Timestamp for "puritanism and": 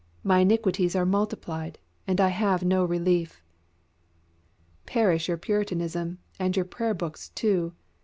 5.37-6.55